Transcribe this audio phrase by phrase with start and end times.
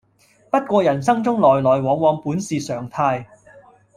[0.49, 3.27] 不過人生中來來往往本是常態